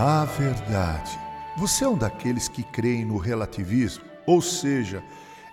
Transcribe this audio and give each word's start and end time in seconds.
A 0.00 0.24
verdade. 0.24 1.18
Você 1.56 1.82
é 1.82 1.88
um 1.88 1.98
daqueles 1.98 2.46
que 2.46 2.62
creem 2.62 3.04
no 3.04 3.16
relativismo? 3.16 4.04
Ou 4.24 4.40
seja, 4.40 5.02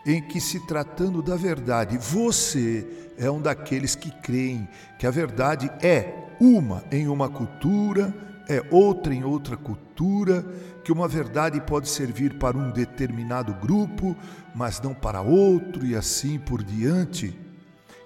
em 0.06 0.22
que 0.22 0.40
se 0.40 0.60
tratando 0.68 1.20
da 1.20 1.36
verdade, 1.36 1.98
você 1.98 2.86
é 3.18 3.28
um 3.28 3.42
daqueles 3.42 3.96
que 3.96 4.12
creem 4.12 4.70
que 5.00 5.08
a 5.08 5.10
verdade 5.10 5.72
é 5.82 6.14
uma 6.40 6.84
em 6.92 7.08
uma 7.08 7.28
cultura, 7.28 8.14
é 8.48 8.64
outra 8.70 9.16
em 9.16 9.24
outra 9.24 9.58
cultura, 9.58 10.46
que 10.84 10.92
uma 10.92 11.08
verdade 11.08 11.60
pode 11.60 11.90
servir 11.90 12.38
para 12.38 12.56
um 12.56 12.70
determinado 12.70 13.52
grupo, 13.56 14.16
mas 14.54 14.80
não 14.80 14.94
para 14.94 15.22
outro 15.22 15.84
e 15.84 15.96
assim 15.96 16.38
por 16.38 16.62
diante. 16.62 17.36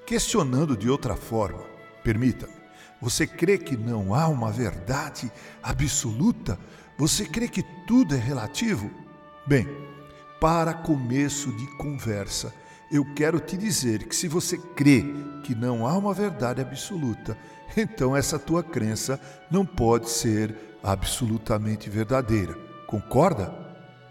Questionando 0.07 0.77
de 0.77 0.89
outra 0.89 1.17
forma, 1.17 1.63
permita-me, 2.01 2.58
você 3.01 3.25
crê 3.25 3.57
que 3.57 3.77
não 3.77 4.13
há 4.13 4.27
uma 4.27 4.51
verdade 4.51 5.31
absoluta? 5.63 6.59
Você 6.97 7.25
crê 7.25 7.47
que 7.47 7.63
tudo 7.87 8.13
é 8.13 8.17
relativo? 8.17 8.91
Bem, 9.47 9.67
para 10.39 10.73
começo 10.73 11.51
de 11.53 11.65
conversa, 11.77 12.53
eu 12.91 13.05
quero 13.13 13.39
te 13.39 13.55
dizer 13.55 14.07
que 14.07 14.15
se 14.15 14.27
você 14.27 14.57
crê 14.57 15.05
que 15.43 15.55
não 15.55 15.87
há 15.87 15.97
uma 15.97 16.13
verdade 16.13 16.61
absoluta, 16.61 17.37
então 17.77 18.15
essa 18.15 18.37
tua 18.37 18.63
crença 18.63 19.19
não 19.49 19.65
pode 19.65 20.09
ser 20.09 20.55
absolutamente 20.83 21.89
verdadeira. 21.89 22.53
Concorda? 22.85 23.53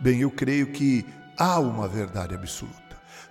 Bem, 0.01 0.21
eu 0.21 0.31
creio 0.31 0.69
que 0.69 1.05
há 1.37 1.59
uma 1.59 1.89
verdade 1.89 2.35
absoluta. 2.35 2.77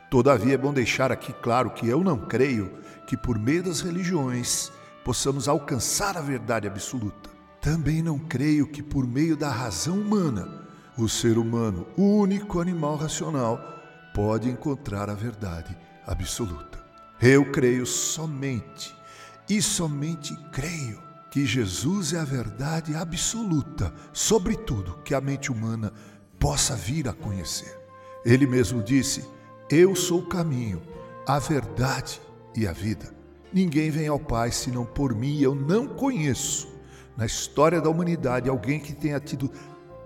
Todavia 0.10 0.54
é 0.54 0.58
bom 0.58 0.73
deixar 0.73 1.12
aqui 1.12 1.34
claro 1.34 1.72
que 1.72 1.88
eu 1.88 2.04
não 2.04 2.17
creio 2.17 2.78
que 3.08 3.17
por 3.17 3.39
meio 3.39 3.64
das 3.64 3.82
religiões 3.82 4.72
possamos 5.08 5.48
alcançar 5.48 6.18
a 6.18 6.22
verdade 6.22 6.68
absoluta. 6.68 7.30
Também 7.62 8.02
não 8.02 8.20
creio 8.20 8.68
que 8.68 8.84
por 8.84 9.08
meio 9.08 9.38
da 9.38 9.50
razão 9.50 10.02
humana, 10.02 10.68
o 10.98 11.08
ser 11.08 11.38
humano, 11.38 11.88
o 11.96 12.18
único 12.18 12.60
animal 12.60 12.98
racional, 12.98 13.58
pode 14.14 14.50
encontrar 14.50 15.10
a 15.10 15.14
verdade 15.14 15.78
absoluta. 16.06 16.84
Eu 17.22 17.50
creio 17.54 17.86
somente 17.86 18.94
e 19.50 19.62
somente 19.62 20.36
creio 20.52 21.02
que 21.32 21.46
Jesus 21.46 22.12
é 22.12 22.20
a 22.20 22.26
verdade 22.26 22.94
absoluta 22.94 23.94
sobre 24.12 24.58
tudo 24.58 25.00
que 25.06 25.16
a 25.16 25.22
mente 25.22 25.50
humana 25.50 25.94
possa 26.38 26.76
vir 26.76 27.08
a 27.08 27.14
conhecer. 27.14 27.80
Ele 28.26 28.46
mesmo 28.46 28.84
disse: 28.84 29.26
Eu 29.70 29.96
sou 29.96 30.20
o 30.20 30.28
caminho, 30.28 30.82
a 31.26 31.40
verdade 31.40 32.20
e 32.54 32.68
a 32.68 32.74
vida. 32.74 33.17
Ninguém 33.53 33.90
vem 33.90 34.08
ao 34.08 34.20
Pai 34.20 34.52
senão 34.52 34.86
por 34.86 35.16
mim, 35.16 35.40
eu 35.40 35.56
não 35.56 35.88
conheço 35.88 36.67
na 37.16 37.26
história 37.26 37.81
da 37.81 37.89
humanidade 37.89 38.50
alguém 38.50 38.80
que 38.80 38.94
tenha 38.94 39.20
tido 39.20 39.52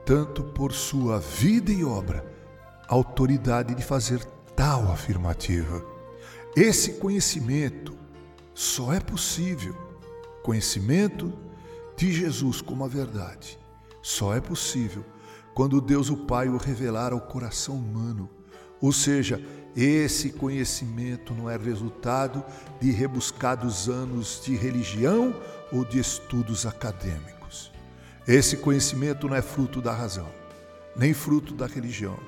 tanto 0.06 0.44
por 0.44 0.72
sua 0.72 1.20
vida 1.20 1.72
e 1.72 1.83
obra 1.83 2.25
autoridade 2.88 3.73
de 3.73 3.81
fazer 3.81 4.23
tal 4.56 4.92
afirmativa. 4.92 5.83
Esse 6.56 6.94
conhecimento 6.95 7.98
só 8.53 8.94
é 8.94 9.00
possível, 9.00 9.73
conhecimento 10.44 11.31
de 11.95 12.11
Jesus 12.11 12.61
como 12.61 12.83
a 12.83 12.88
verdade, 12.89 13.58
só 14.02 14.36
é 14.36 14.42
possível 14.42 15.05
quando 15.53 15.80
Deus 15.80 16.09
o 16.09 16.17
Pai 16.17 16.50
o 16.50 16.58
revelar 16.58 17.14
ao 17.14 17.22
coração 17.22 17.76
humano, 17.76 18.30
ou 18.82 18.92
seja, 18.92 19.39
esse 19.76 20.32
conhecimento 20.32 21.33
não 21.33 21.50
é 21.50 21.55
resultado 21.55 22.44
de 22.80 22.92
rebuscados 22.92 23.88
anos 23.88 24.42
de 24.44 24.55
religião 24.55 25.33
ou 25.72 25.86
de 25.86 26.00
estudos 26.00 26.66
acadêmicos. 26.66 27.72
Esse 28.28 28.58
conhecimento 28.58 29.30
não 29.30 29.36
é 29.36 29.42
fruto 29.42 29.82
da 29.82 29.94
razão, 29.94 30.28
nem 30.95 31.14
fruto 31.14 31.54
da 31.54 31.67
religião, 31.67 32.20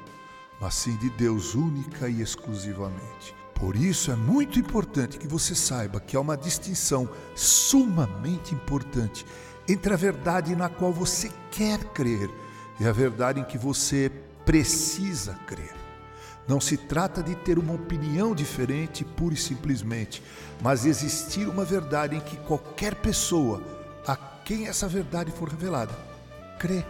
mas 0.61 0.75
sim 0.75 0.95
de 0.97 1.09
Deus 1.09 1.53
única 1.53 2.07
e 2.07 2.21
exclusivamente. 2.21 3.35
Por 3.55 3.75
isso 3.75 4.11
é 4.11 4.15
muito 4.15 4.59
importante 4.59 5.17
que 5.17 5.27
você 5.27 5.53
saiba 5.53 5.99
que 5.99 6.15
há 6.15 6.19
uma 6.19 6.37
distinção 6.37 7.09
sumamente 7.35 8.53
importante 8.53 9.25
entre 9.67 9.93
a 9.93 9.97
verdade 9.97 10.55
na 10.55 10.69
qual 10.69 10.91
você 10.91 11.31
quer 11.51 11.83
crer 11.93 12.29
e 12.79 12.85
a 12.85 12.91
verdade 12.91 13.39
em 13.39 13.43
que 13.43 13.57
você 13.57 14.11
precisa 14.45 15.33
crer. 15.45 15.82
Não 16.47 16.59
se 16.59 16.75
trata 16.75 17.23
de 17.23 17.35
ter 17.35 17.57
uma 17.57 17.73
opinião 17.73 18.35
diferente 18.35 19.05
pura 19.05 19.33
e 19.33 19.37
simplesmente, 19.37 20.21
mas 20.61 20.85
existir 20.85 21.47
uma 21.47 21.63
verdade 21.63 22.15
em 22.15 22.19
que 22.19 22.35
qualquer 22.37 22.95
pessoa 22.95 23.63
a 24.05 24.15
quem 24.15 24.67
essa 24.67 24.87
verdade 24.87 25.31
for 25.31 25.47
revelada 25.47 25.93
crê. 26.63 26.85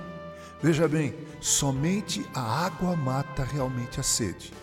Veja 0.62 0.88
bem, 0.88 1.16
somente 1.42 2.24
a 2.34 2.66
água 2.66 2.96
mata 2.96 3.44
realmente 3.44 4.00
a 4.00 4.04
sede. 4.04 4.54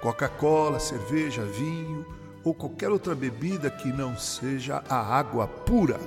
Coca-Cola, 0.00 0.78
cerveja, 0.78 1.44
vinho 1.44 2.06
ou 2.44 2.54
qualquer 2.54 2.90
outra 2.90 3.16
bebida 3.16 3.68
que 3.68 3.88
não 3.88 4.16
seja 4.16 4.84
a 4.88 4.96
água 4.96 5.48
pura 5.48 5.98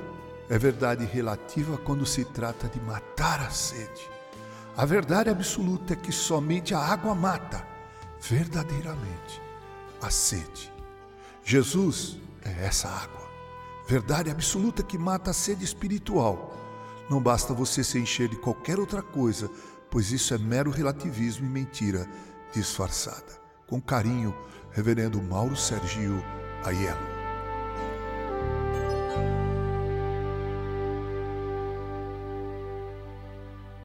é 0.49 0.57
verdade 0.57 1.03
relativa 1.03 1.77
quando 1.77 2.05
se 2.05 2.23
trata 2.23 2.69
de 2.69 2.79
matar 2.79 3.41
a 3.41 3.49
sede. 3.49 4.09
A 4.77 4.85
verdade 4.85 5.29
absoluta 5.29 5.91
é 5.91 5.95
que 5.95 6.11
somente 6.11 6.73
a 6.73 6.79
água 6.79 7.13
mata 7.13 7.66
verdadeiramente 8.29 9.41
a 10.01 10.09
sede. 10.09 10.71
Jesus 11.43 12.17
é 12.43 12.65
essa 12.65 12.89
água, 12.89 13.27
verdade 13.87 14.29
absoluta 14.29 14.83
que 14.83 14.97
mata 14.97 15.31
a 15.31 15.33
sede 15.33 15.63
espiritual. 15.63 16.53
Não 17.09 17.21
basta 17.21 17.53
você 17.53 17.83
se 17.83 17.97
encher 17.97 18.27
de 18.27 18.35
qualquer 18.35 18.79
outra 18.79 19.01
coisa, 19.01 19.49
pois 19.89 20.11
isso 20.11 20.33
é 20.33 20.37
mero 20.37 20.69
relativismo 20.69 21.45
e 21.45 21.49
mentira 21.49 22.07
disfarçada. 22.53 23.41
Com 23.65 23.81
carinho, 23.81 24.35
Reverendo 24.71 25.21
Mauro 25.21 25.55
Sergio 25.55 26.23
Aiello. 26.63 27.16